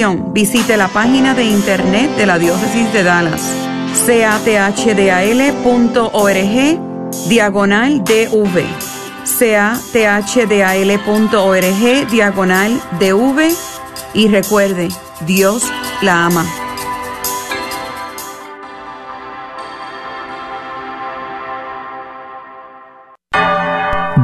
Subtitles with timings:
[0.00, 3.42] Visite la página de internet de la Diócesis de Dallas,
[4.08, 4.88] cathdal.org,
[7.28, 8.64] diagonal DV,
[9.92, 11.30] cathdal.org,
[12.10, 13.54] diagonal DV,
[14.14, 14.88] y recuerde,
[15.26, 16.46] Dios la ama.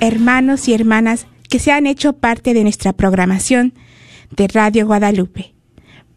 [0.00, 3.74] hermanos y hermanas que se han hecho parte de nuestra programación
[4.34, 5.52] de Radio Guadalupe.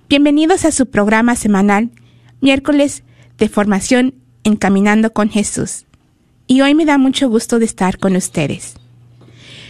[0.10, 1.92] Bienvenidos a su programa semanal,
[2.42, 3.04] miércoles
[3.38, 4.14] de formación
[4.44, 5.86] Encaminando con Jesús.
[6.48, 8.76] Y hoy me da mucho gusto de estar con ustedes.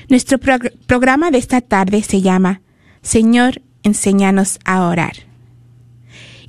[0.09, 2.62] Nuestro prog- programa de esta tarde se llama
[3.02, 5.13] Señor, enséñanos a orar.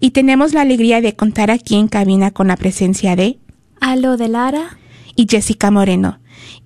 [0.00, 3.38] Y tenemos la alegría de contar aquí en cabina con la presencia de
[3.80, 4.78] Aló de Lara.
[5.16, 6.20] y Jessica Moreno.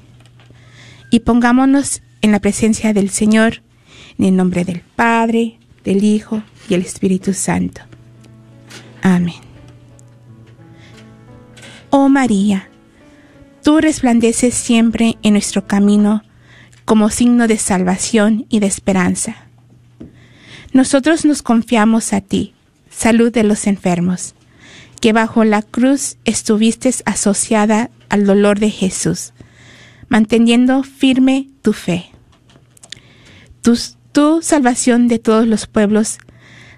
[1.10, 3.62] Y pongámonos en la presencia del Señor,
[4.18, 7.82] en el nombre del Padre, del Hijo y el Espíritu Santo.
[9.02, 9.34] Amén.
[11.90, 12.68] Oh María,
[13.62, 16.22] tú resplandeces siempre en nuestro camino
[16.86, 19.36] como signo de salvación y de esperanza.
[20.72, 22.54] Nosotros nos confiamos a ti,
[22.90, 24.34] salud de los enfermos,
[25.00, 29.32] que bajo la cruz estuviste asociada al dolor de Jesús,
[30.08, 32.06] manteniendo firme tu fe.
[33.62, 36.18] Tu, salvación de todos los pueblos,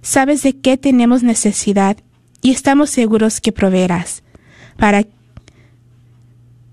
[0.01, 1.99] sabes de qué tenemos necesidad
[2.41, 4.23] y estamos seguros que proveerás
[4.77, 5.05] para,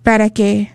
[0.04, 0.75] para que,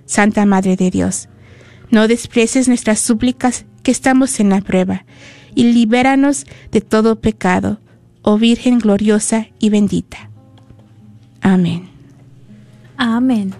[0.05, 1.29] Santa Madre de Dios.
[1.89, 5.05] No desprecies nuestras súplicas que estamos en la prueba,
[5.55, 7.79] y libéranos de todo pecado,
[8.21, 10.29] oh Virgen gloriosa y bendita.
[11.41, 11.89] Amén.
[12.97, 13.53] Amén.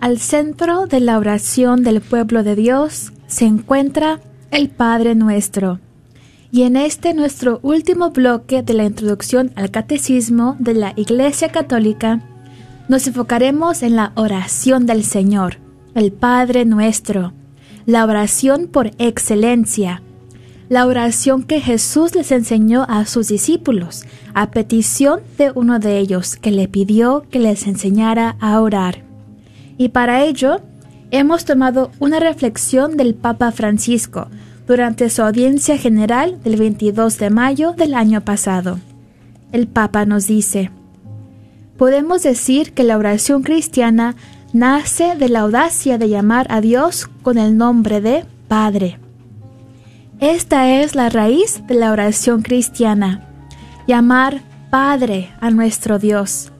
[0.00, 4.20] Al centro de la oración del pueblo de Dios se encuentra
[4.50, 5.80] el Padre nuestro.
[6.50, 12.20] Y en este nuestro último bloque de la introducción al catecismo de la Iglesia Católica,
[12.88, 15.56] nos enfocaremos en la oración del Señor,
[15.94, 17.32] el Padre nuestro,
[17.86, 20.02] la oración por excelencia,
[20.68, 24.04] la oración que Jesús les enseñó a sus discípulos,
[24.34, 29.02] a petición de uno de ellos que le pidió que les enseñara a orar.
[29.78, 30.60] Y para ello,
[31.10, 34.28] hemos tomado una reflexión del Papa Francisco
[34.66, 38.78] durante su audiencia general del 22 de mayo del año pasado.
[39.52, 40.70] El Papa nos dice,
[41.76, 44.16] podemos decir que la oración cristiana
[44.52, 48.98] nace de la audacia de llamar a Dios con el nombre de Padre.
[50.20, 53.28] Esta es la raíz de la oración cristiana,
[53.86, 56.52] llamar Padre a nuestro Dios.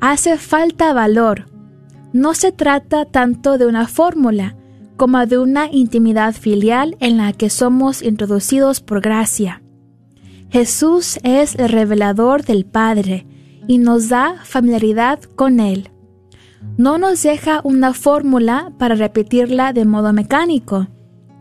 [0.00, 1.46] Hace falta valor.
[2.12, 4.56] No se trata tanto de una fórmula
[4.96, 9.62] como de una intimidad filial en la que somos introducidos por gracia.
[10.50, 13.26] Jesús es el revelador del Padre
[13.70, 15.90] y nos da familiaridad con Él.
[16.76, 20.88] No nos deja una fórmula para repetirla de modo mecánico.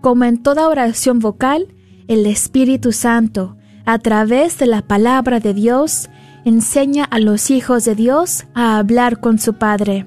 [0.01, 1.73] Como en toda oración vocal,
[2.07, 6.11] el Espíritu Santo, a través de la palabra de Dios,
[6.45, 10.05] enseña a los hijos de Dios a hablar con su Padre.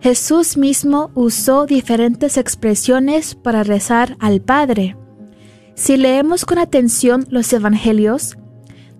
[0.00, 4.96] Jesús mismo usó diferentes expresiones para rezar al Padre.
[5.74, 8.38] Si leemos con atención los Evangelios,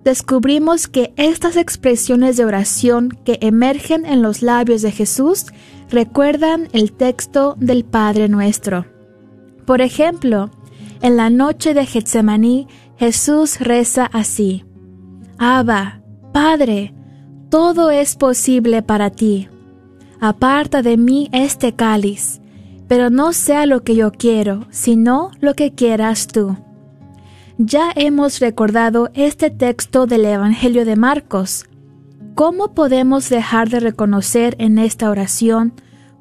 [0.05, 5.47] descubrimos que estas expresiones de oración que emergen en los labios de Jesús
[5.89, 8.85] recuerdan el texto del Padre nuestro.
[9.65, 10.51] Por ejemplo,
[11.01, 14.63] en la noche de Getsemaní, Jesús reza así:
[15.39, 16.93] Abba, Padre,
[17.49, 19.49] todo es posible para ti.
[20.19, 22.41] Aparta de mí este cáliz,
[22.87, 26.55] pero no sea lo que yo quiero, sino lo que quieras tú.
[27.57, 31.65] Ya hemos recordado este texto del Evangelio de Marcos.
[32.35, 35.71] ¿Cómo podemos dejar de reconocer en esta oración,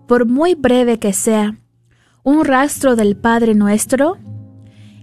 [0.07, 1.59] por muy breve que sea,
[2.23, 4.17] un rastro del Padre nuestro?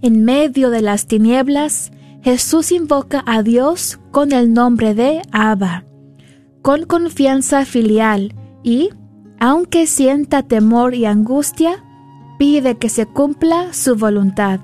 [0.00, 5.84] En medio de las tinieblas, Jesús invoca a Dios con el nombre de Abba,
[6.62, 8.88] con confianza filial y,
[9.38, 11.84] aunque sienta temor y angustia,
[12.38, 14.60] pide que se cumpla su voluntad.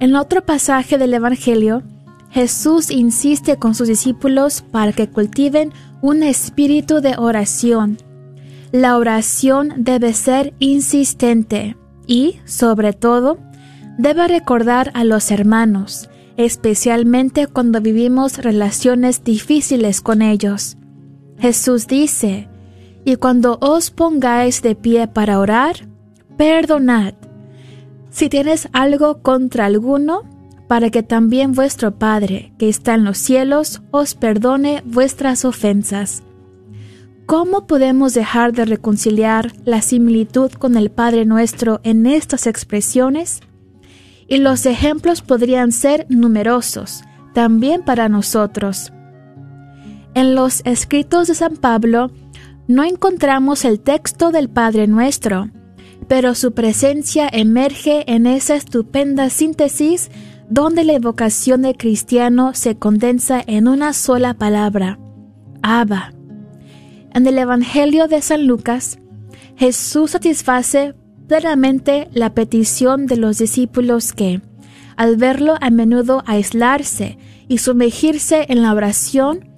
[0.00, 1.82] En otro pasaje del Evangelio,
[2.30, 7.98] Jesús insiste con sus discípulos para que cultiven un espíritu de oración.
[8.72, 11.76] La oración debe ser insistente
[12.06, 13.38] y, sobre todo,
[13.98, 20.78] debe recordar a los hermanos, especialmente cuando vivimos relaciones difíciles con ellos.
[21.38, 22.48] Jesús dice,
[23.04, 25.76] Y cuando os pongáis de pie para orar,
[26.38, 27.12] perdonad.
[28.10, 30.22] Si tienes algo contra alguno,
[30.66, 36.22] para que también vuestro Padre, que está en los cielos, os perdone vuestras ofensas.
[37.26, 43.40] ¿Cómo podemos dejar de reconciliar la similitud con el Padre nuestro en estas expresiones?
[44.26, 47.02] Y los ejemplos podrían ser numerosos,
[47.34, 48.92] también para nosotros.
[50.14, 52.10] En los escritos de San Pablo
[52.66, 55.50] no encontramos el texto del Padre nuestro,
[56.10, 60.10] pero su presencia emerge en esa estupenda síntesis
[60.48, 64.98] donde la evocación de cristiano se condensa en una sola palabra,
[65.62, 66.12] Abba.
[67.14, 68.98] En el Evangelio de San Lucas,
[69.54, 70.96] Jesús satisface
[71.28, 74.40] plenamente la petición de los discípulos que,
[74.96, 79.48] al verlo a menudo aislarse y sumergirse en la oración,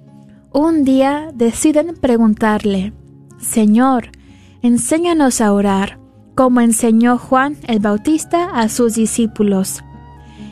[0.51, 2.93] un día deciden preguntarle,
[3.39, 4.11] Señor,
[4.61, 6.02] enséñanos a orar,
[6.35, 9.83] como enseñó Juan el Bautista a sus discípulos.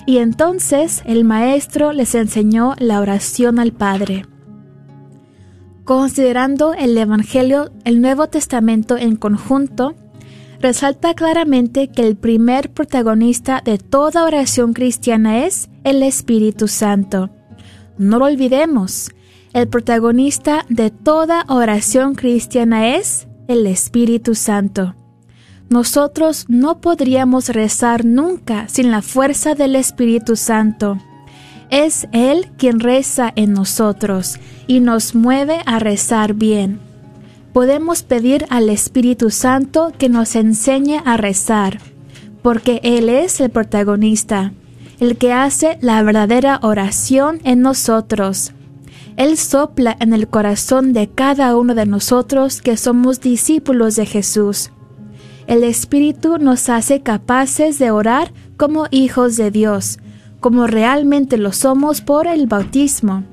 [0.05, 4.25] Y entonces el Maestro les enseñó la oración al Padre.
[5.83, 9.95] Considerando el Evangelio, el Nuevo Testamento en conjunto,
[10.59, 17.29] resalta claramente que el primer protagonista de toda oración cristiana es el Espíritu Santo.
[17.97, 19.11] No lo olvidemos,
[19.53, 24.95] el protagonista de toda oración cristiana es el Espíritu Santo.
[25.71, 30.97] Nosotros no podríamos rezar nunca sin la fuerza del Espíritu Santo.
[31.69, 34.35] Es Él quien reza en nosotros
[34.67, 36.81] y nos mueve a rezar bien.
[37.53, 41.79] Podemos pedir al Espíritu Santo que nos enseñe a rezar,
[42.41, 44.51] porque Él es el protagonista,
[44.99, 48.51] el que hace la verdadera oración en nosotros
[49.17, 54.71] él sopla en el corazón de cada uno de nosotros que somos discípulos de Jesús.
[55.51, 59.99] El Espíritu nos hace capaces de orar como hijos de Dios,
[60.39, 63.25] como realmente lo somos por el bautismo.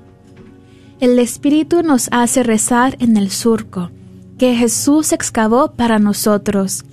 [0.98, 3.92] El Espíritu nos hace rezar en el surco,
[4.36, 6.84] que Jesús excavó para nosotros.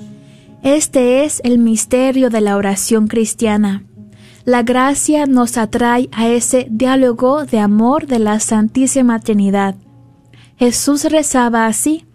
[0.61, 3.83] Este es el misterio de la oración cristiana.
[4.43, 9.73] La gracia nos atrae a ese diálogo de amor de la Santísima Trinidad.
[10.57, 12.05] Jesús rezaba así.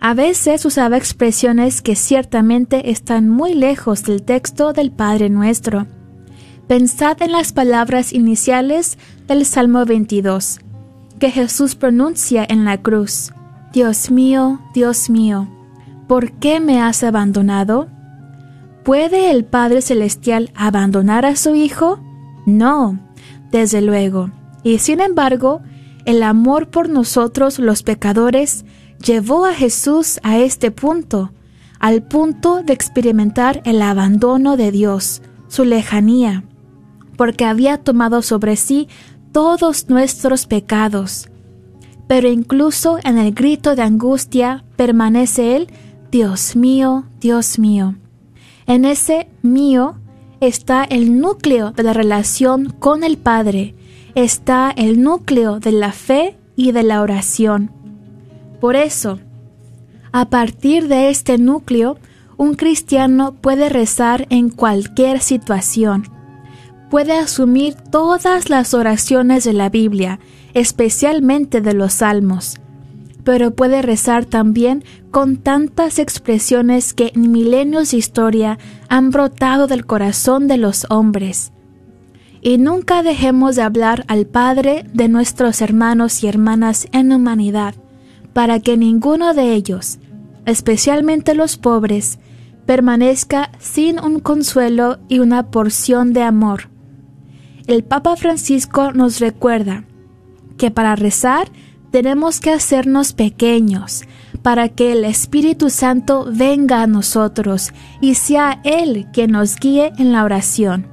[0.00, 5.86] A veces usaba expresiones que ciertamente están muy lejos del texto del Padre nuestro.
[6.68, 10.60] Pensad en las palabras iniciales del Salmo 22,
[11.18, 13.32] que Jesús pronuncia en la cruz.
[13.72, 15.48] Dios mío, Dios mío,
[16.08, 17.88] ¿por qué me has abandonado?
[18.84, 22.00] ¿Puede el Padre Celestial abandonar a su Hijo?
[22.46, 22.98] No,
[23.50, 24.30] desde luego.
[24.62, 25.62] Y sin embargo,
[26.04, 28.64] el amor por nosotros los pecadores
[29.04, 31.32] llevó a Jesús a este punto,
[31.78, 36.44] al punto de experimentar el abandono de Dios, su lejanía,
[37.16, 38.88] porque había tomado sobre sí
[39.32, 41.28] todos nuestros pecados.
[42.08, 45.68] Pero incluso en el grito de angustia permanece Él,
[46.10, 47.96] Dios mío, Dios mío.
[48.66, 49.96] En ese mío
[50.40, 53.74] está el núcleo de la relación con el Padre,
[54.14, 57.75] está el núcleo de la fe y de la oración.
[58.60, 59.18] Por eso,
[60.12, 61.98] a partir de este núcleo,
[62.36, 66.08] un cristiano puede rezar en cualquier situación.
[66.90, 70.20] Puede asumir todas las oraciones de la Biblia,
[70.54, 72.60] especialmente de los salmos
[73.26, 78.56] pero puede rezar también con tantas expresiones que en milenios de historia
[78.88, 81.50] han brotado del corazón de los hombres.
[82.40, 87.74] Y nunca dejemos de hablar al Padre de nuestros hermanos y hermanas en humanidad,
[88.36, 89.98] para que ninguno de ellos,
[90.44, 92.18] especialmente los pobres,
[92.66, 96.68] permanezca sin un consuelo y una porción de amor.
[97.66, 99.84] El Papa Francisco nos recuerda
[100.58, 101.48] que para rezar
[101.90, 104.02] tenemos que hacernos pequeños
[104.42, 110.12] para que el Espíritu Santo venga a nosotros y sea Él quien nos guíe en
[110.12, 110.88] la oración.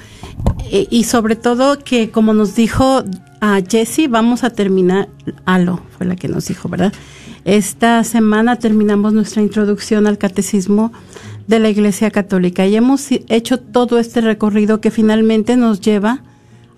[0.72, 3.04] eh, y sobre todo que como nos dijo
[3.42, 5.10] a Jesse, vamos a terminar,
[5.46, 6.94] Alo fue la que nos dijo, ¿verdad?
[7.46, 10.92] Esta semana terminamos nuestra introducción al catecismo
[11.48, 16.24] de la Iglesia Católica y hemos hecho todo este recorrido que finalmente nos lleva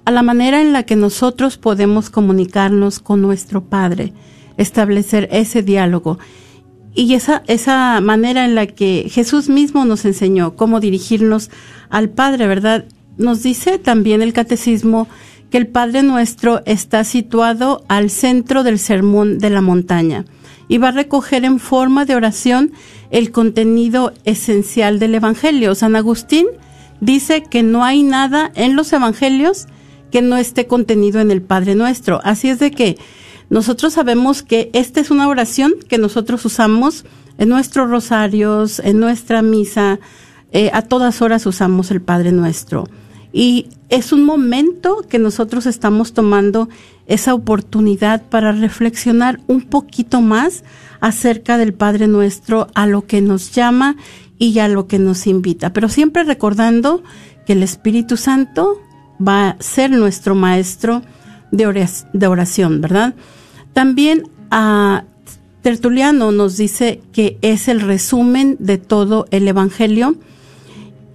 [0.06, 4.14] a la manera en la que nosotros podemos comunicarnos con nuestro Padre,
[4.58, 6.20] establecer ese diálogo
[6.94, 11.52] y esa, esa manera en la que Jesús mismo nos enseñó cómo dirigirnos
[11.90, 12.86] al Padre, ¿verdad?
[13.18, 15.08] Nos dice también el catecismo
[15.50, 20.26] que el Padre nuestro está situado al centro del sermón de la montaña
[20.68, 22.72] y va a recoger en forma de oración
[23.10, 25.76] el contenido esencial del Evangelio.
[25.76, 26.48] San Agustín
[27.00, 29.68] dice que no hay nada en los Evangelios
[30.12, 32.20] que no esté contenido en el Padre nuestro.
[32.24, 32.98] Así es de que
[33.50, 37.06] nosotros sabemos que esta es una oración que nosotros usamos
[37.38, 40.00] en nuestros rosarios, en nuestra misa,
[40.52, 42.86] eh, a todas horas usamos el Padre Nuestro.
[43.38, 46.70] Y es un momento que nosotros estamos tomando
[47.06, 50.64] esa oportunidad para reflexionar un poquito más
[51.02, 53.96] acerca del Padre Nuestro, a lo que nos llama
[54.40, 55.72] y a lo que nos invita.
[55.72, 57.04] Pero siempre recordando
[57.46, 58.82] que el Espíritu Santo
[59.26, 61.04] va a ser nuestro maestro
[61.52, 63.14] de oración, ¿verdad?
[63.74, 65.04] También a
[65.62, 70.16] Tertuliano nos dice que es el resumen de todo el Evangelio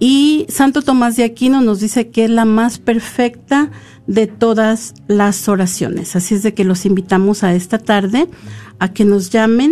[0.05, 3.71] y Santo Tomás de Aquino nos dice que es la más perfecta
[4.05, 6.17] de todas las oraciones.
[6.17, 8.27] Así es de que los invitamos a esta tarde
[8.79, 9.71] a que nos llamen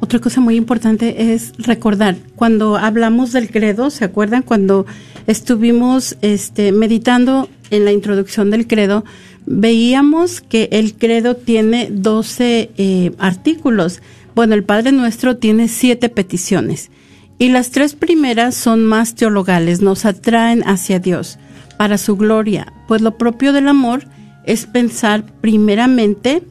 [0.00, 4.42] Otra cosa muy importante es recordar, cuando hablamos del credo, ¿se acuerdan?
[4.42, 4.86] Cuando
[5.26, 9.04] estuvimos este, meditando en la introducción del credo,
[9.46, 14.02] veíamos que el credo tiene 12 eh, artículos.
[14.34, 16.90] Bueno, el Padre Nuestro tiene siete peticiones.
[17.38, 21.38] Y las tres primeras son más teologales, nos atraen hacia Dios,
[21.76, 24.04] para su gloria, pues lo propio del amor
[24.46, 26.42] es pensar primeramente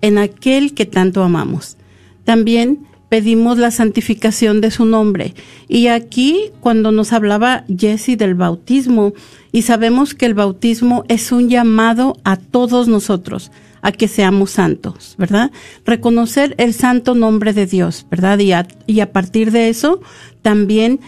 [0.00, 1.76] en aquel que tanto amamos.
[2.24, 5.34] También pedimos la santificación de su nombre.
[5.68, 9.12] Y aquí, cuando nos hablaba Jesse del bautismo,
[9.52, 13.52] y sabemos que el bautismo es un llamado a todos nosotros
[13.82, 15.50] a que seamos santos, ¿verdad?
[15.84, 18.38] Reconocer el santo nombre de Dios, ¿verdad?
[18.38, 20.00] Y a, y a partir de eso,
[20.42, 21.00] también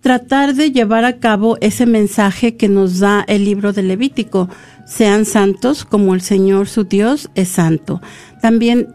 [0.00, 4.48] tratar de llevar a cabo ese mensaje que nos da el libro de Levítico.
[4.86, 8.00] Sean santos como el Señor su Dios es santo.
[8.40, 8.88] También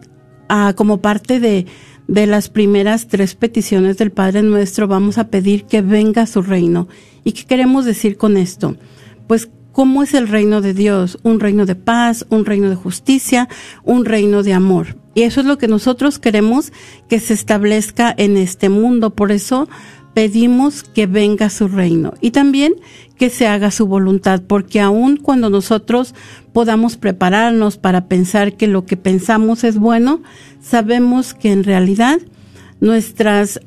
[0.48, 1.66] ah, como parte de,
[2.08, 6.88] de las primeras tres peticiones del Padre Nuestro vamos a pedir que venga su reino.
[7.24, 8.76] ¿Y qué queremos decir con esto?
[9.26, 11.18] Pues ¿Cómo es el reino de Dios?
[11.22, 13.46] Un reino de paz, un reino de justicia,
[13.84, 14.96] un reino de amor.
[15.16, 16.74] Y eso es lo que nosotros queremos
[17.08, 19.14] que se establezca en este mundo.
[19.14, 19.66] Por eso
[20.12, 22.74] pedimos que venga su reino y también
[23.16, 26.14] que se haga su voluntad, porque aun cuando nosotros
[26.52, 30.20] podamos prepararnos para pensar que lo que pensamos es bueno,
[30.60, 32.18] sabemos que en realidad
[32.80, 33.60] nuestras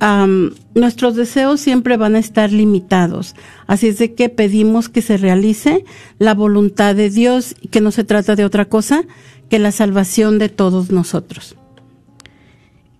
[0.75, 3.35] nuestros deseos siempre van a estar limitados.
[3.67, 5.83] Así es de que pedimos que se realice
[6.19, 9.03] la voluntad de Dios y que no se trata de otra cosa
[9.49, 11.55] que la salvación de todos nosotros.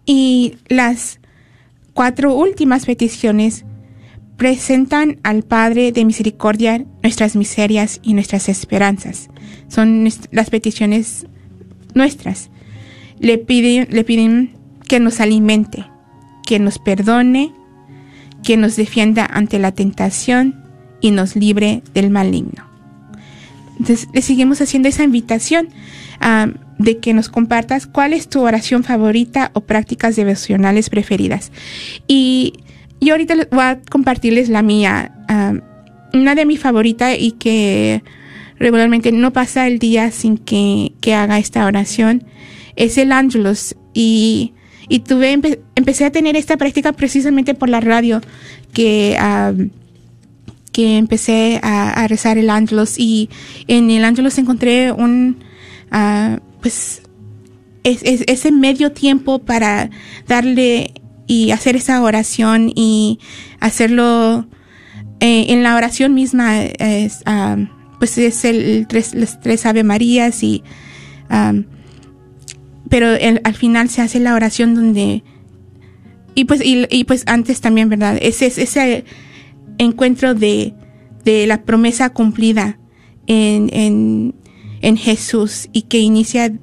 [0.05, 1.19] Y las
[1.93, 3.65] cuatro últimas peticiones
[4.37, 9.29] presentan al Padre de Misericordia nuestras miserias y nuestras esperanzas.
[9.67, 11.27] Son las peticiones
[11.93, 12.49] nuestras.
[13.19, 15.85] Le piden, le piden que nos alimente,
[16.49, 17.53] que nos perdone,
[18.41, 20.65] que nos defienda ante la tentación
[20.99, 22.67] y nos libre del maligno.
[23.77, 25.69] Entonces, le seguimos haciendo esa invitación
[26.19, 26.47] ah,
[26.79, 31.51] de que nos compartas cuál es tu oración favorita o prácticas devocionales preferidas.
[32.07, 32.53] Y
[32.99, 35.11] yo ahorita voy a compartirles la mía.
[35.27, 35.53] ah,
[36.15, 38.01] una de mis favoritas y que
[38.57, 42.23] regularmente no pasa el día sin que, que haga esta oración
[42.75, 43.75] es el Angelus.
[43.93, 44.53] Y,
[44.89, 48.21] y tuve, empe- empecé a tener esta práctica precisamente por la radio
[48.73, 49.15] que...
[50.71, 53.29] que empecé a, rezar el Angelus y
[53.67, 55.37] en el Angelus encontré un,
[55.91, 57.01] ah, pues,
[57.83, 59.89] es, es- ese medio tiempo para
[60.27, 60.93] darle
[61.27, 63.19] y hacer esa oración y
[63.59, 64.47] hacerlo
[65.19, 67.23] eh, en la oración misma es,
[67.99, 70.63] pues es el tres, las tres Ave Marías y
[72.87, 75.23] pero el- al final se hace la oración donde
[76.35, 79.03] y pues y, y pues antes también verdad ese ese,
[79.77, 80.73] encuentro de,
[81.25, 82.77] de la promesa cumplida
[83.27, 84.35] en, en,
[84.81, 86.53] en Jesús y que inicia,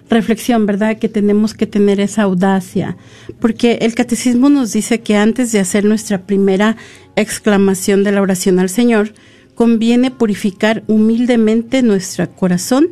[0.09, 0.97] reflexión, ¿verdad?
[0.97, 2.97] Que tenemos que tener esa audacia.
[3.39, 6.75] Porque el catecismo nos dice que antes de hacer nuestra primera
[7.15, 9.13] exclamación de la oración al Señor,
[9.55, 12.89] conviene purificar humildemente nuestro corazón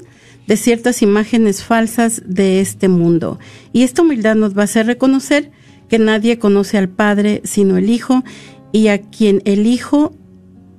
[0.48, 3.40] de ciertas imágenes falsas de este mundo.
[3.74, 5.52] Y esta humildad nos va a hacer reconocer
[5.90, 8.24] que nadie conoce al Padre sino el Hijo
[8.72, 10.14] y a quien el Hijo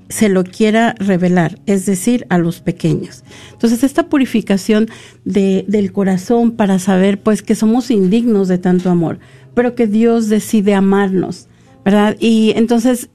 [0.08, 3.24] se lo quiera revelar, es decir, a los pequeños.
[3.52, 4.88] Entonces, esta purificación
[5.24, 9.18] de, del corazón para saber pues que somos indignos de tanto amor,
[9.54, 11.48] pero que Dios decide amarnos,
[11.84, 12.16] ¿verdad?
[12.20, 13.10] Y entonces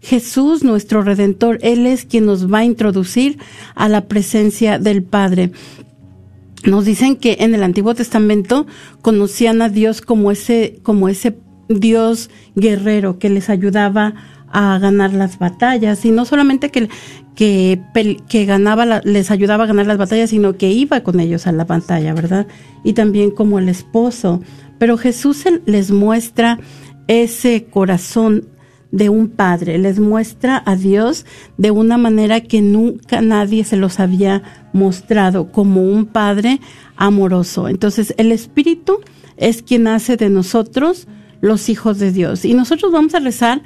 [0.00, 3.38] Jesús, nuestro Redentor, Él es quien nos va a introducir
[3.74, 5.50] a la presencia del Padre.
[6.64, 8.66] Nos dicen que en el Antiguo Testamento
[9.02, 11.36] conocían a Dios como ese, como ese
[11.68, 14.14] Dios guerrero que les ayudaba
[14.54, 16.88] a ganar las batallas y no solamente que,
[17.34, 17.82] que,
[18.28, 21.64] que ganaba les ayudaba a ganar las batallas, sino que iba con ellos a la
[21.64, 22.46] batalla, ¿verdad?
[22.84, 24.40] Y también como el esposo.
[24.78, 26.60] Pero Jesús les muestra
[27.08, 28.48] ese corazón
[28.92, 31.26] de un padre, les muestra a Dios
[31.58, 36.60] de una manera que nunca nadie se los había mostrado, como un padre
[36.96, 37.68] amoroso.
[37.68, 39.00] Entonces el Espíritu
[39.36, 41.08] es quien hace de nosotros
[41.40, 42.44] los hijos de Dios.
[42.44, 43.62] Y nosotros vamos a rezar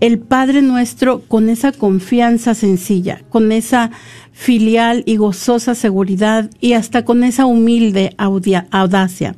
[0.00, 3.90] el Padre nuestro con esa confianza sencilla, con esa
[4.32, 9.36] filial y gozosa seguridad y hasta con esa humilde audacia,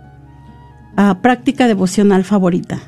[0.97, 2.79] uh, práctica devocional favorita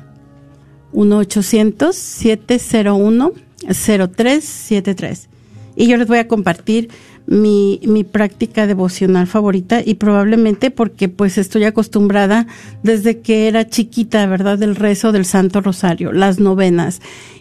[0.94, 3.32] 1 800 701
[3.68, 5.28] 0373
[5.76, 6.88] y yo les voy a compartir
[7.26, 12.46] mi, mi práctica devocional favorita y probablemente porque pues estoy acostumbrada
[12.82, 14.58] desde que era chiquita, ¿verdad?
[14.58, 17.00] Del rezo del Santo Rosario, las novenas.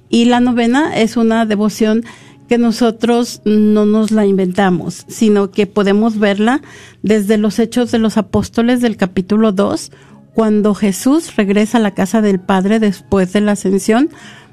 [0.09, 2.03] Y la novena es una devoción
[2.47, 6.61] que nosotros no nos la inventamos, sino que podemos verla
[7.03, 9.91] desde los Hechos de los Apóstoles del capítulo 2,
[10.33, 14.09] cuando Jesús regresa a la casa del Padre después de la ascensión.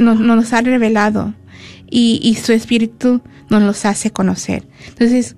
[0.00, 1.34] no, nos ha revelado
[1.90, 4.68] y, y su Espíritu nos los hace conocer.
[4.88, 5.36] Entonces,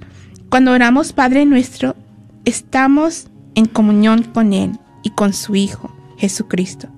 [0.50, 1.96] cuando oramos Padre nuestro,
[2.44, 6.93] estamos en comunión con Él y con su Hijo, Jesucristo.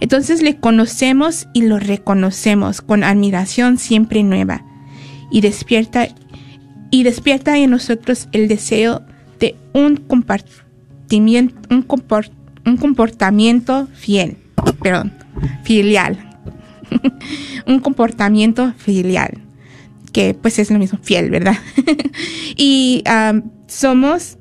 [0.00, 4.64] Entonces le conocemos y lo reconocemos con admiración siempre nueva
[5.30, 6.08] y despierta
[6.90, 9.02] y despierta en nosotros el deseo
[9.40, 14.36] de un compartimiento, un, comportamiento fiel,
[14.80, 15.12] perdón,
[15.64, 16.16] filial,
[17.66, 19.38] un comportamiento filial,
[20.12, 21.56] que pues es lo mismo, fiel, ¿verdad?
[22.56, 23.02] y
[23.66, 24.38] somos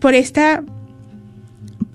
[0.00, 0.62] por esta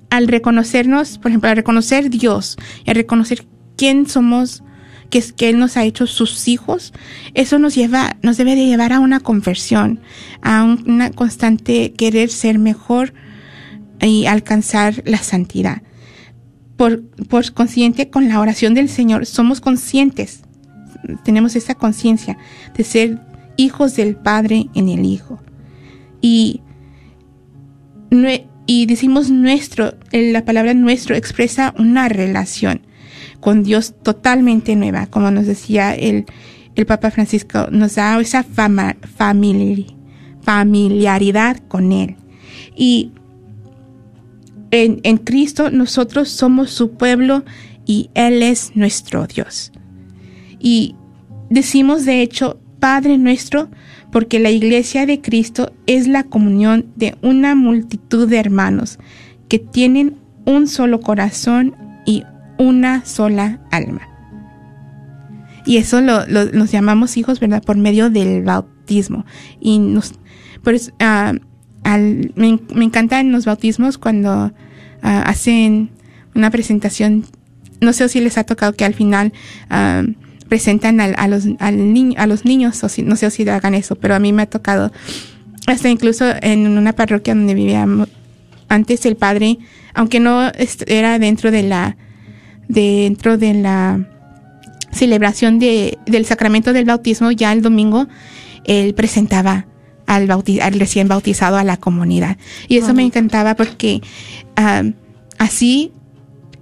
[0.10, 3.46] al reconocernos, por ejemplo, al reconocer Dios al reconocer
[3.78, 4.64] quién somos,
[5.10, 6.94] que es que Él nos ha hecho sus hijos,
[7.34, 10.00] eso nos lleva, nos debe de llevar a una conversión,
[10.42, 13.14] a una constante querer ser mejor
[14.02, 15.82] y alcanzar la santidad.
[16.78, 20.44] Por, por consciente, con la oración del Señor, somos conscientes,
[21.24, 22.38] tenemos esa conciencia
[22.76, 23.22] de ser
[23.58, 25.42] hijos del Padre en el Hijo.
[26.22, 26.62] Y
[28.70, 32.82] y decimos nuestro, la palabra nuestro expresa una relación
[33.40, 36.28] con Dios totalmente nueva, como nos decía el,
[36.76, 38.46] el Papa Francisco, nos da esa
[40.44, 42.16] familiaridad con Él.
[42.76, 43.12] Y
[44.70, 47.44] en, en Cristo nosotros somos su pueblo
[47.88, 49.72] y Él es nuestro Dios.
[50.60, 50.96] Y
[51.50, 53.72] decimos de hecho Padre nuestro
[54.12, 59.00] porque la iglesia de Cristo es la comunión de una multitud de hermanos
[59.48, 62.24] que tienen un solo corazón y
[62.58, 64.02] una sola alma.
[65.66, 67.62] Y eso lo, nos llamamos hijos, ¿verdad?
[67.64, 69.26] Por medio del bautismo.
[69.60, 70.14] Y nos,
[70.64, 71.34] por eso, ah,
[71.84, 74.52] al- me, me encantan los bautismos cuando
[75.04, 75.92] ah, hacen
[76.34, 77.26] una presentación.
[77.82, 79.32] No sé si les ha tocado que al final
[79.70, 80.04] ah,
[80.50, 83.76] presentan al- a, los, al niño- a los niños, o si, no sé si hagan
[83.76, 84.92] eso, pero a mí me ha tocado.
[85.68, 88.10] Hasta incluso en una parroquia donde vivíamos
[88.68, 89.60] antes el padre,
[89.94, 90.52] aunque no
[90.88, 91.96] era dentro de la
[92.68, 94.00] dentro de la
[94.92, 98.08] celebración de, del sacramento del bautismo, ya el domingo
[98.66, 99.66] él presentaba
[100.08, 102.38] al, bauti- al recién bautizado a la comunidad.
[102.68, 104.02] Y eso me encantaba porque
[104.56, 104.84] ah,
[105.38, 105.92] así,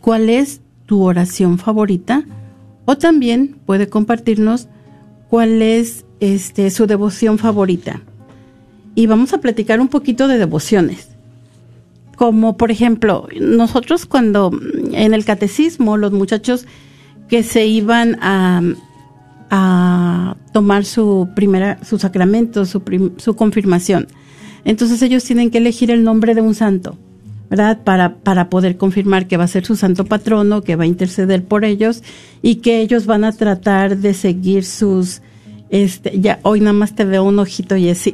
[0.00, 2.24] cuál es tu oración favorita
[2.84, 4.68] o también puede compartirnos
[5.30, 8.02] cuál es este, su devoción favorita.
[8.94, 11.11] Y vamos a platicar un poquito de devociones.
[12.22, 14.52] Como por ejemplo, nosotros cuando
[14.92, 16.66] en el catecismo los muchachos
[17.28, 18.62] que se iban a,
[19.50, 22.80] a tomar su primera, su sacramento, su,
[23.16, 24.06] su confirmación.
[24.64, 26.96] Entonces ellos tienen que elegir el nombre de un santo,
[27.50, 27.82] ¿verdad?
[27.82, 31.44] Para, para poder confirmar que va a ser su santo patrono, que va a interceder
[31.44, 32.04] por ellos
[32.40, 35.22] y que ellos van a tratar de seguir sus,
[35.72, 38.12] este, ya hoy nada más te veo un ojito y así.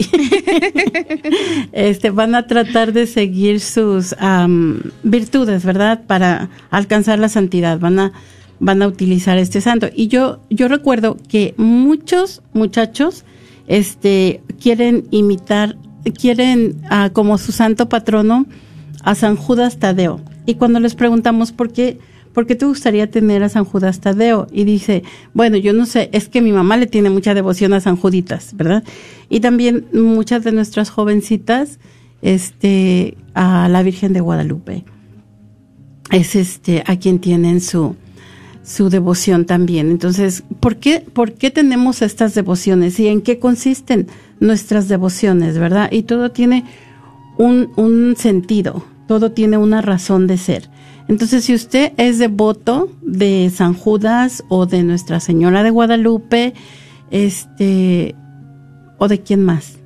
[1.73, 4.15] este, van a tratar de seguir sus
[5.03, 6.05] virtudes, ¿verdad?
[6.07, 7.81] Para alcanzar la santidad.
[7.81, 8.13] Van a,
[8.61, 9.89] van a utilizar este santo.
[9.93, 13.25] Y yo, yo recuerdo que muchos muchachos,
[13.67, 15.77] este, quieren imitar,
[16.17, 18.47] quieren ah, como su santo patrono
[19.03, 20.21] a San Judas Tadeo.
[20.47, 21.99] Y cuando les preguntamos por qué,
[22.39, 24.47] ¿por qué te gustaría tener a San Judas Tadeo?
[24.53, 25.03] Y dice,
[25.35, 28.55] bueno, yo no sé, es que mi mamá le tiene mucha devoción a San Juditas,
[28.55, 28.85] ¿verdad?
[29.29, 31.81] Y también muchas de nuestras jovencitas,
[32.23, 34.85] este, a la Virgen de Guadalupe.
[36.13, 37.97] Es este, a quien tienen su,
[38.63, 39.91] su devoción también.
[39.91, 44.07] Entonces, ¿por qué, ¿por qué tenemos estas devociones y en qué consisten
[44.39, 45.91] nuestras devociones, verdad?
[45.91, 46.65] Y todo tiene
[47.37, 50.71] un, un sentido, todo tiene una razón de ser.
[51.09, 56.53] Entonces, si usted es devoto de San Judas o de Nuestra Señora de Guadalupe,
[57.11, 58.15] este,
[58.99, 59.79] o de quién más.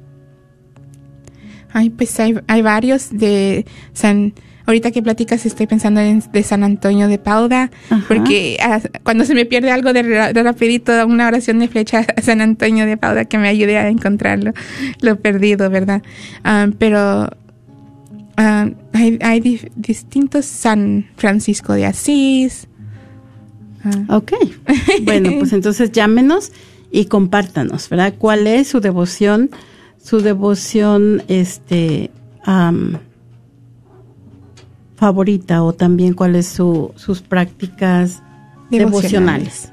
[1.73, 3.65] Ay, pues hay, hay varios de
[3.95, 4.35] San,
[4.67, 7.71] ahorita que platicas estoy pensando en de San Antonio de Pauda,
[8.09, 8.59] porque
[9.05, 12.85] cuando se me pierde algo de, de, rapidito, una oración de flecha a San Antonio
[12.85, 14.53] de Pauda que me ayude a encontrarlo,
[15.01, 16.03] lo perdido, ¿verdad?
[16.45, 17.31] Ah, pero
[18.37, 22.69] Ah, hay, hay distintos San Francisco de Asís.
[23.85, 24.17] Ah.
[24.17, 24.33] Ok.
[25.03, 26.53] bueno, pues entonces llámenos
[26.91, 28.15] y compártanos, ¿verdad?
[28.19, 29.51] ¿Cuál es su devoción,
[30.03, 32.11] su devoción, este,
[35.03, 38.23] favorita o también cuáles su, sus prácticas
[38.71, 39.73] devocionales.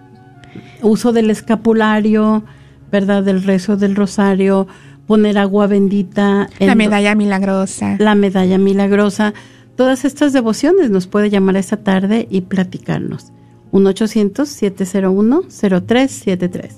[0.81, 2.43] Uso del escapulario,
[2.91, 3.23] ¿verdad?
[3.23, 4.67] Del rezo del rosario,
[5.09, 6.47] poner agua bendita.
[6.59, 7.95] En la medalla milagrosa.
[7.97, 9.33] La medalla milagrosa.
[9.75, 13.31] Todas estas devociones nos puede llamar esta tarde y platicarnos.
[13.71, 16.69] 1-800-701-0373.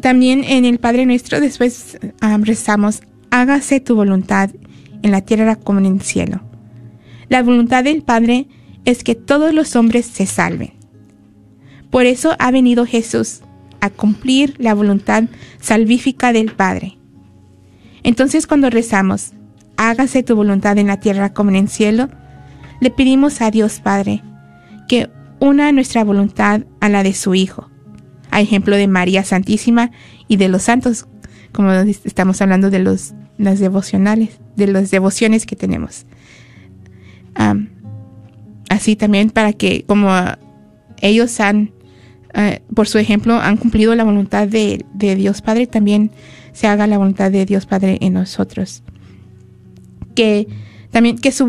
[0.00, 4.50] También en el Padre Nuestro después um, rezamos, hágase tu voluntad
[5.04, 6.40] en la tierra como en el cielo.
[7.28, 8.48] La voluntad del Padre
[8.84, 10.72] es que todos los hombres se salven.
[11.90, 13.42] Por eso ha venido Jesús
[13.84, 15.24] a cumplir la voluntad
[15.60, 16.98] salvífica del Padre.
[18.02, 19.32] Entonces cuando rezamos,
[19.76, 22.08] hágase tu voluntad en la tierra como en el cielo,
[22.80, 24.22] le pedimos a Dios Padre
[24.88, 25.10] que
[25.40, 27.70] una nuestra voluntad a la de su Hijo,
[28.30, 29.90] a ejemplo de María Santísima
[30.28, 31.06] y de los santos,
[31.52, 36.06] como estamos hablando de los, las devocionales, de las devociones que tenemos.
[38.70, 40.10] así también para que como
[41.00, 41.73] ellos han,
[42.34, 46.10] eh, por su ejemplo, han cumplido la voluntad de, Dios Padre, también
[46.52, 48.82] se haga la voluntad de Dios Padre en nosotros.
[50.14, 50.48] Que
[50.90, 51.46] también que su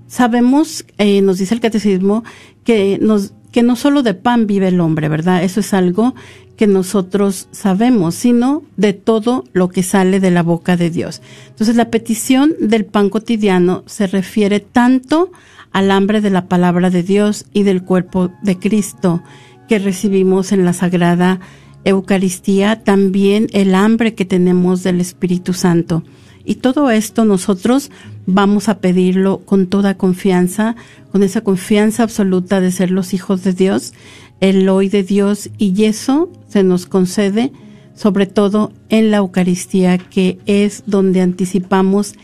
[0.07, 2.23] sabemos, eh, nos dice el catecismo,
[2.63, 5.43] que nos que no solo de pan vive el hombre, ¿verdad?
[5.43, 6.15] Eso es algo
[6.57, 11.21] que nosotros sabemos, sino de todo lo que sale de la boca de Dios.
[11.49, 15.31] Entonces la petición del pan cotidiano se refiere tanto
[15.71, 19.21] al hambre de la palabra de Dios y del cuerpo de Cristo
[19.69, 21.39] que recibimos en la Sagrada
[21.85, 26.03] Eucaristía, también el hambre que tenemos del Espíritu Santo.
[26.45, 27.89] Y todo esto nosotros
[28.25, 30.75] vamos a pedirlo con toda confianza,
[31.11, 33.93] con esa confianza absoluta de ser los hijos de Dios,
[34.41, 37.51] el hoy de Dios, y eso se nos concede
[37.95, 42.15] sobre todo en la Eucaristía, que es donde anticipamos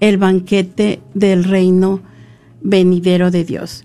[0.00, 2.00] el banquete del reino
[2.62, 3.84] venidero de Dios.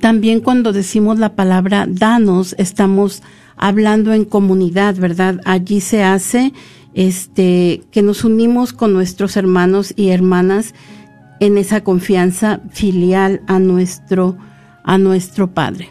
[0.00, 3.22] También cuando decimos la palabra danos, estamos
[3.56, 5.40] hablando en comunidad, ¿verdad?
[5.44, 6.52] Allí se hace
[6.96, 10.74] este, que nos unimos con nuestros hermanos y hermanas
[11.38, 14.36] en esa confianza filial a nuestro,
[14.82, 15.90] a nuestro Padre.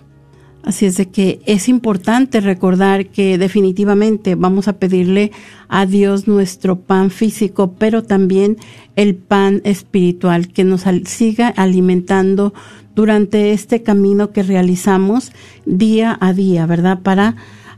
[0.63, 5.31] Así es de que es importante recordar que definitivamente vamos a pedirle
[5.69, 8.57] a Dios nuestro pan físico, pero también
[8.95, 12.55] el pan espiritual que nos siga alimentando
[12.95, 15.33] durante este camino que realizamos
[15.67, 16.99] día a día, ¿verdad?
[17.03, 17.35] Para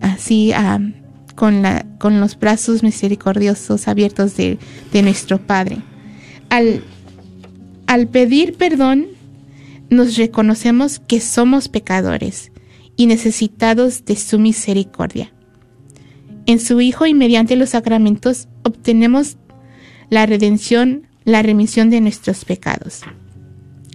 [0.00, 0.92] así um,
[1.36, 4.58] con, los brazos misericordiosos abiertos de,
[5.02, 5.78] nuestro Padre.
[6.50, 9.06] Al pedir perdón,
[9.90, 12.50] nos reconocemos que somos pecadores
[12.96, 15.32] y necesitados de su misericordia.
[16.46, 19.36] En su Hijo y mediante los sacramentos obtenemos
[20.10, 23.02] la redención la remisión de nuestros pecados.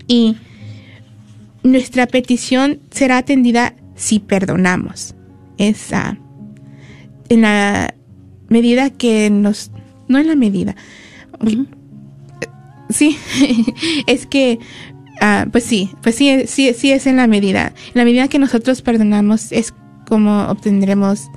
[0.07, 0.37] Y
[1.63, 5.15] nuestra petición será atendida si perdonamos.
[5.57, 6.17] Esa,
[7.29, 7.95] en la
[8.47, 9.71] medida que nos,
[10.07, 10.75] no en la medida,
[12.89, 13.17] sí,
[14.07, 14.59] es que,
[15.19, 17.73] ah, pues sí, pues sí, sí, sí es en la medida.
[17.87, 19.73] En la medida que nosotros perdonamos es
[20.07, 21.29] como obtendremos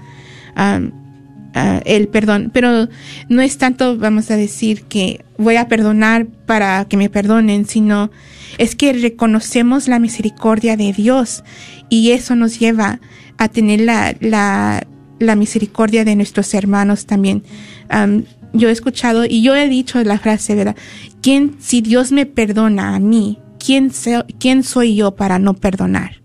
[1.54, 2.88] ah, el perdón, pero
[3.28, 8.10] no es tanto, vamos a decir, que voy a perdonar para que me perdonen, sino
[8.58, 11.44] es que reconocemos la misericordia de Dios
[11.88, 13.00] y eso nos lleva
[13.38, 17.42] a tener la, la, misericordia de nuestros hermanos también.
[17.88, 20.76] Am, yo he escuchado y yo he dicho la frase, ¿verdad?
[21.22, 26.20] ¿Quién, si Dios me perdona a mí, ¿quién, se- quién soy yo para no perdonar?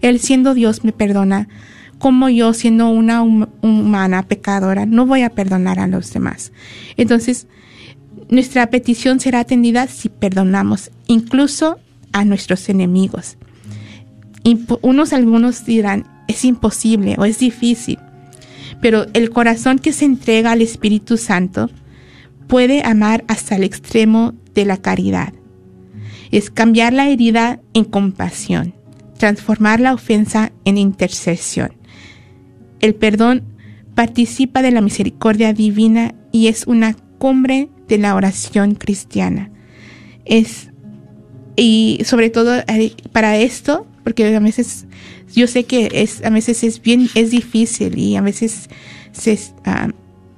[0.00, 1.48] Él siendo Dios me perdona.
[2.00, 6.50] Como yo siendo una hum- humana pecadora, no voy a perdonar a los demás.
[6.96, 7.46] Entonces,
[8.30, 11.78] nuestra petición será atendida si perdonamos, incluso
[12.12, 13.36] a nuestros enemigos.
[14.80, 17.98] Unos algunos dirán, es imposible o es difícil,
[18.80, 21.70] pero el corazón que se entrega al Espíritu Santo
[22.46, 25.34] puede amar hasta el extremo de la caridad.
[26.30, 28.74] Es cambiar la herida en compasión,
[29.18, 31.72] transformar la ofensa en intercesión.
[32.80, 33.42] El perdón
[33.94, 39.50] participa de la misericordia divina y es una cumbre de la oración cristiana.
[40.24, 40.70] Es
[41.56, 44.86] y sobre todo eh, para esto, porque a veces
[45.34, 48.70] yo sé que es a veces es bien es difícil y a veces
[49.12, 49.88] se ah,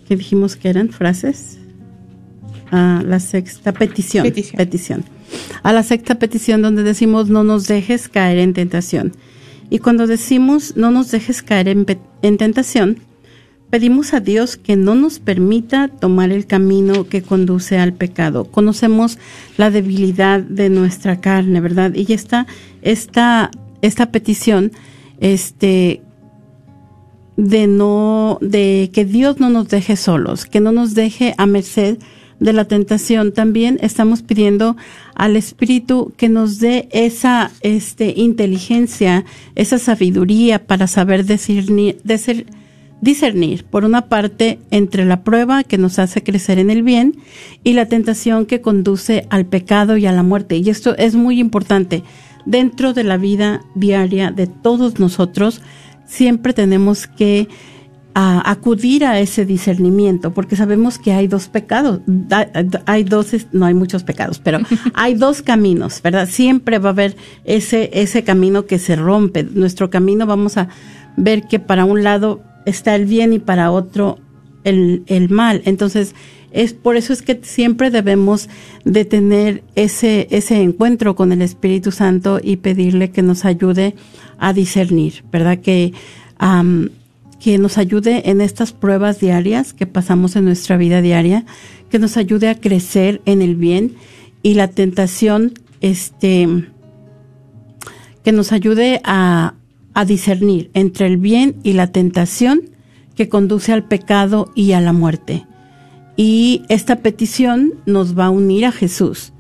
[0.07, 1.59] que dijimos que eran frases,
[2.71, 4.57] a la sexta petición, Petición.
[4.57, 5.05] petición,
[5.63, 9.13] a la sexta petición donde decimos no nos dejes caer en tentación.
[9.69, 11.85] Y cuando decimos no nos dejes caer en
[12.37, 12.99] tentación,
[13.69, 18.45] pedimos a Dios que no nos permita tomar el camino que conduce al pecado.
[18.45, 19.17] Conocemos
[19.57, 21.93] la debilidad de nuestra carne, ¿verdad?
[21.93, 22.47] Y esta,
[22.81, 23.51] esta,
[23.81, 24.71] esta petición,
[25.19, 26.01] este,
[27.35, 31.97] de no, de que Dios no nos deje solos, que no nos deje a merced
[32.39, 33.33] de la tentación.
[33.33, 34.77] También estamos pidiendo
[35.13, 42.45] al Espíritu que nos dé esa este, inteligencia, esa sabiduría para saber discernir, discer-
[43.01, 47.15] discernir, por una parte, entre la prueba que nos hace crecer en el bien
[47.63, 50.57] y la tentación que conduce al pecado y a la muerte.
[50.57, 52.03] Y esto es muy importante.
[52.45, 55.61] Dentro de la vida diaria de todos nosotros,
[56.05, 57.47] siempre tenemos que
[58.19, 62.01] a acudir a ese discernimiento, porque sabemos que hay dos pecados,
[62.87, 64.57] hay dos, no hay muchos pecados, pero
[64.95, 66.27] hay dos caminos, ¿verdad?
[66.27, 69.43] Siempre va a haber ese, ese camino que se rompe.
[69.43, 70.67] Nuestro camino vamos a
[71.15, 74.19] ver que para un lado está el bien y para otro
[74.63, 75.61] el, el mal.
[75.65, 76.13] Entonces,
[76.51, 78.49] es por eso es que siempre debemos
[78.85, 83.95] de tener ese, ese encuentro con el Espíritu Santo y pedirle que nos ayude
[84.39, 85.59] a discernir, ¿verdad?
[85.59, 85.93] Que,
[87.39, 91.45] que nos ayude en estas pruebas diarias que pasamos en nuestra vida diaria,
[91.89, 93.95] que nos ayude a crecer en el bien
[94.41, 96.47] y la tentación, este,
[98.23, 99.53] que nos ayude a,
[99.97, 102.69] a discernir entre el bien y la tentación
[103.15, 105.47] que conduce al pecado y a la muerte.
[106.15, 109.33] Y esta petición nos va a unir a Jesús,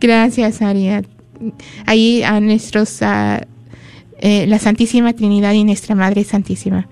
[0.00, 1.02] Gracias, Aria.
[1.86, 3.02] Ahí a nuestros,
[4.20, 6.88] eh, la Santísima Trinidad y nuestra Madre Santísima.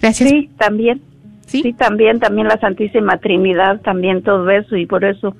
[0.00, 0.30] Gracias.
[0.30, 1.00] Sí, también.
[1.46, 1.62] ¿Sí?
[1.62, 5.36] Sí, también, también la Santísima Trinidad, también todo eso, y por eso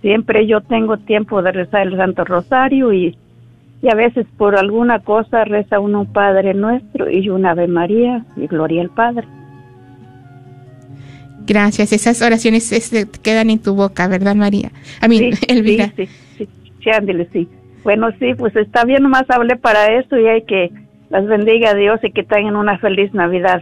[0.00, 3.16] siempre yo tengo tiempo de rezar el Santo Rosario y,
[3.80, 8.24] y a veces por alguna cosa reza uno un Padre Nuestro y una Ave María
[8.36, 9.26] y Gloria al Padre.
[11.46, 11.92] Gracias.
[11.92, 14.72] Esas oraciones este, quedan en tu boca, ¿verdad, María?
[15.00, 15.92] A mí, Sí, Elvira.
[15.96, 16.48] Sí, sí, sí,
[16.82, 17.48] sí, sí.
[17.86, 20.72] Bueno, sí, pues está bien, nomás hablé para eso y hay que
[21.08, 23.60] las bendiga a Dios y que tengan una feliz Navidad.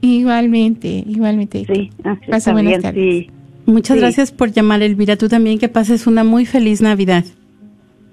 [0.00, 1.64] Igualmente, igualmente.
[1.66, 3.02] Sí, sí, Pasa está buenas bien, tardes.
[3.02, 3.30] sí.
[3.66, 4.00] Muchas Sí.
[4.00, 5.16] gracias por llamar, Elvira.
[5.16, 7.24] Tú también que pases una muy feliz Navidad.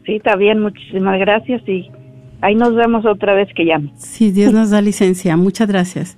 [0.04, 1.92] Sí, está bien, muchísimas gracias y
[2.42, 3.92] ahí nos vemos otra vez que llame.
[3.98, 5.38] Si Dios nos da licencia.
[5.38, 6.18] Muchas gracias.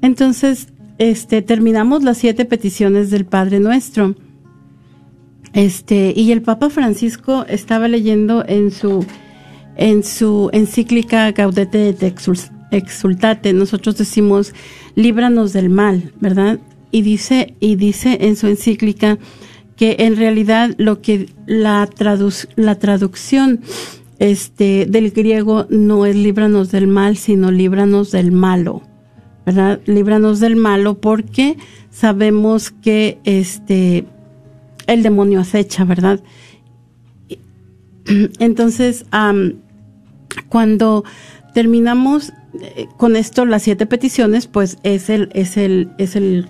[0.00, 4.14] Entonces, este, terminamos las siete peticiones del Padre Nuestro.
[5.52, 9.04] Este, y el Papa Francisco estaba leyendo en su,
[9.76, 14.54] en su encíclica Gaudete et Exul- Exultate, nosotros decimos,
[14.94, 16.60] líbranos del mal, ¿verdad?
[16.92, 19.18] Y dice, y dice en su encíclica
[19.76, 23.60] que en realidad lo que la, tradu- la traducción
[24.20, 28.82] este, del griego no es líbranos del mal, sino líbranos del malo.
[29.46, 29.80] ¿verdad?
[29.86, 31.56] Líbranos del malo porque
[31.90, 34.04] sabemos que este
[34.92, 36.20] el demonio acecha, ¿verdad?
[38.38, 39.06] Entonces,
[40.48, 41.04] cuando
[41.54, 46.48] terminamos eh, con esto las siete peticiones, pues es el es el es el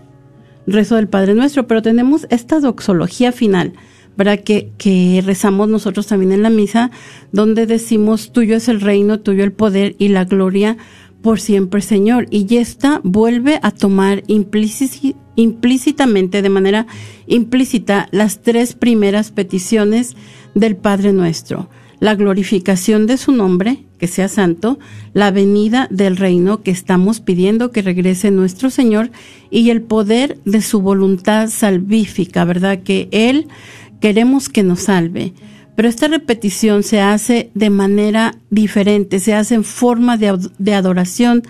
[0.67, 3.75] rezo del Padre Nuestro, pero tenemos esta doxología final,
[4.17, 4.41] ¿verdad?
[4.41, 6.91] Que rezamos nosotros también en la misa,
[7.33, 10.77] donde decimos, tuyo es el reino, tuyo el poder y la gloria
[11.23, 12.27] por siempre, Señor.
[12.31, 16.87] Y esta vuelve a tomar implíci- implícitamente, de manera
[17.27, 20.17] implícita, las tres primeras peticiones
[20.55, 21.69] del Padre Nuestro.
[22.01, 24.79] La glorificación de su nombre, que sea santo,
[25.13, 29.11] la venida del reino que estamos pidiendo que regrese nuestro Señor
[29.51, 32.83] y el poder de su voluntad salvífica, ¿verdad?
[32.83, 33.49] Que Él
[34.01, 35.35] queremos que nos salve.
[35.81, 41.43] Pero esta repetición se hace de manera diferente, se hace en forma de, de adoración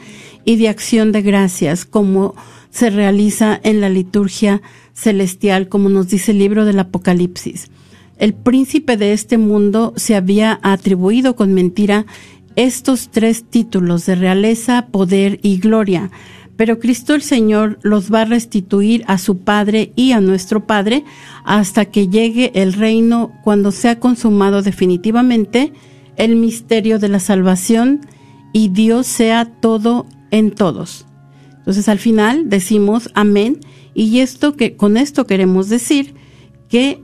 [0.45, 2.37] y de acción de gracias, como
[2.71, 4.63] se realiza en la liturgia
[4.95, 7.73] celestial, como nos dice el libro del Apocalipsis.
[8.19, 12.07] El príncipe de este mundo se había atribuido con mentira
[12.55, 16.13] estos tres títulos de realeza, poder y gloria,
[16.61, 21.05] pero Cristo el Señor los va a restituir a su Padre y a nuestro Padre
[21.43, 25.73] hasta que llegue el reino cuando sea consumado definitivamente
[26.17, 28.03] el misterio de la salvación
[28.53, 31.07] y Dios sea todo en todos.
[31.57, 33.61] Entonces al final decimos amén
[33.95, 36.13] y esto que con esto queremos decir
[36.69, 37.03] que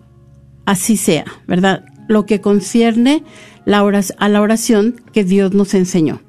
[0.66, 1.86] así sea, ¿verdad?
[2.08, 3.24] Lo que concierne
[3.64, 6.25] a la oración que Dios nos enseñó.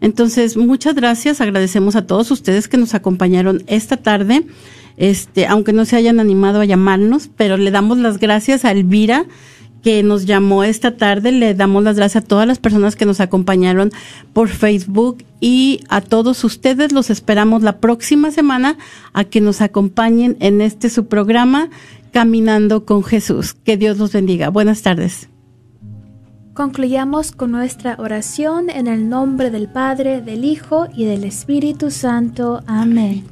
[0.00, 4.46] Entonces, muchas gracias, agradecemos a todos ustedes que nos acompañaron esta tarde,
[4.96, 9.26] este, aunque no se hayan animado a llamarnos, pero le damos las gracias a Elvira,
[9.82, 11.32] que nos llamó esta tarde.
[11.32, 13.90] Le damos las gracias a todas las personas que nos acompañaron
[14.32, 18.76] por Facebook y a todos ustedes los esperamos la próxima semana
[19.12, 21.70] a que nos acompañen en este su programa
[22.12, 23.54] Caminando con Jesús.
[23.54, 24.48] Que Dios los bendiga.
[24.48, 25.28] Buenas tardes.
[26.58, 32.64] Concluyamos con nuestra oración en el nombre del Padre, del Hijo y del Espíritu Santo.
[32.66, 33.22] Amén.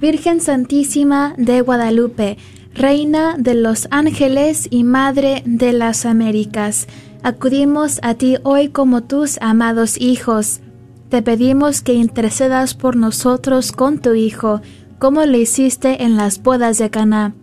[0.00, 2.38] Virgen Santísima de Guadalupe,
[2.72, 6.86] Reina de los ángeles y Madre de las Américas,
[7.22, 10.60] acudimos a ti hoy como tus amados hijos.
[11.10, 14.62] Te pedimos que intercedas por nosotros con tu Hijo,
[14.98, 17.34] como le hiciste en las bodas de Caná.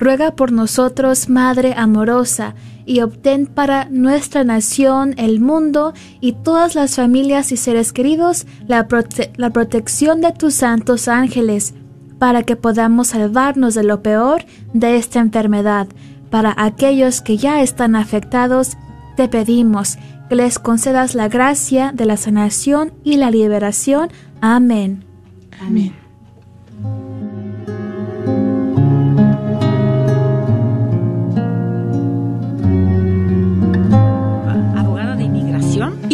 [0.00, 2.56] Ruega por nosotros, Madre amorosa,
[2.88, 8.88] y obtén para nuestra nación, el mundo y todas las familias y seres queridos la,
[9.36, 11.74] la protección de tus santos ángeles,
[12.18, 15.86] para que podamos salvarnos de lo peor de esta enfermedad.
[16.30, 18.78] Para aquellos que ya están afectados,
[19.16, 19.98] te pedimos
[20.30, 24.08] que les concedas la gracia de la sanación y la liberación.
[24.40, 25.04] Amén.
[25.60, 26.07] Amén.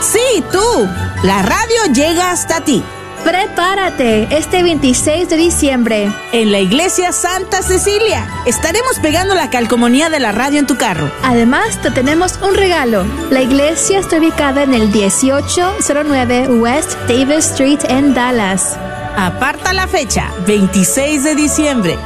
[0.00, 0.88] Sí, tú.
[1.22, 2.82] La radio llega hasta ti.
[3.24, 6.10] Prepárate este 26 de diciembre.
[6.32, 8.26] En la iglesia Santa Cecilia.
[8.46, 11.10] Estaremos pegando la calcomanía de la radio en tu carro.
[11.22, 13.04] Además, te tenemos un regalo.
[13.30, 18.78] La iglesia está ubicada en el 1809 West Davis Street en Dallas.
[19.16, 21.98] Aparta la fecha, 26 de diciembre.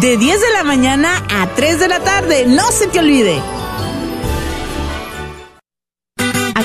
[0.00, 2.44] De 10 de la mañana a 3 de la tarde.
[2.46, 3.42] No se te olvide.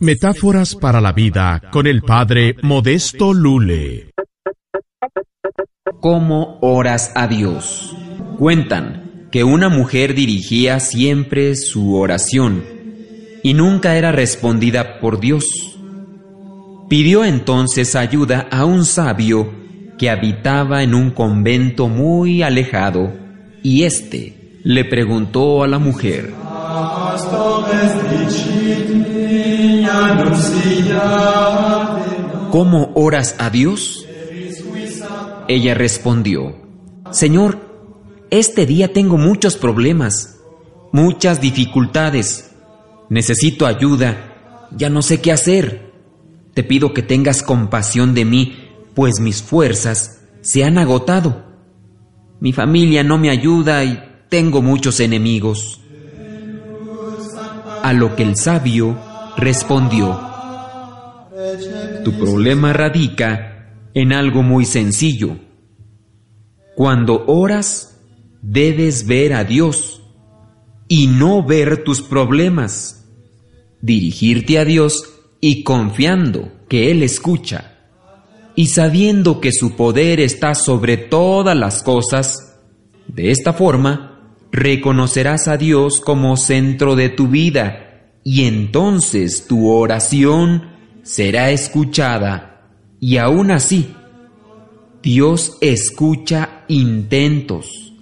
[0.00, 4.10] Metáforas para la vida con el padre Modesto Lule.
[6.00, 7.96] ¿Cómo oras a Dios?
[8.38, 12.64] Cuentan que una mujer dirigía siempre su oración
[13.42, 15.78] y nunca era respondida por Dios.
[16.88, 19.52] Pidió entonces ayuda a un sabio
[19.98, 23.12] que habitaba en un convento muy alejado
[23.62, 26.32] y éste le preguntó a la mujer,
[32.50, 34.06] ¿Cómo oras a Dios?
[35.48, 36.56] Ella respondió,
[37.10, 37.58] Señor,
[38.30, 40.40] este día tengo muchos problemas,
[40.92, 42.52] muchas dificultades.
[43.08, 45.92] Necesito ayuda, ya no sé qué hacer.
[46.54, 51.44] Te pido que tengas compasión de mí, pues mis fuerzas se han agotado.
[52.40, 55.80] Mi familia no me ayuda y tengo muchos enemigos.
[57.82, 60.20] A lo que el sabio respondió,
[62.04, 65.36] Tu problema radica en algo muy sencillo.
[66.76, 68.00] Cuando oras,
[68.42, 70.02] debes ver a Dios
[70.88, 73.06] y no ver tus problemas.
[73.80, 77.72] Dirigirte a Dios y confiando que Él escucha
[78.56, 82.56] y sabiendo que su poder está sobre todas las cosas,
[83.08, 87.83] de esta forma reconocerás a Dios como centro de tu vida
[88.24, 90.70] y entonces tu oración
[91.02, 93.94] será escuchada y aún así
[95.02, 97.92] Dios escucha intentos.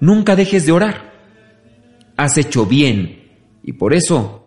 [0.00, 1.12] Nunca dejes de orar.
[2.16, 3.28] has hecho bien
[3.62, 4.38] y por eso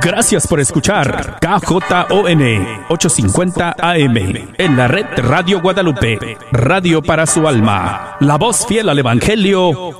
[0.00, 2.42] Gracias por escuchar KJON
[2.88, 4.16] 850 AM
[4.58, 6.18] en la red Radio Guadalupe,
[6.50, 9.90] radio para su alma, la voz fiel al Evangelio